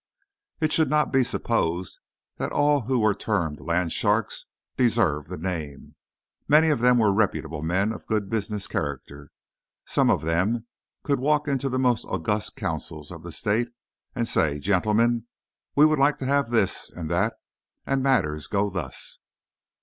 [0.59, 1.99] It should not be supposed
[2.37, 5.93] that all who were termed "land sharks" deserved the name.
[6.47, 9.29] Many of them were reputable men of good business character.
[9.85, 10.65] Some of them
[11.03, 13.67] could walk into the most august councils of the State
[14.15, 15.27] and say: "Gentlemen,
[15.75, 17.35] we would like to have this, and that,
[17.85, 19.19] and matters go thus."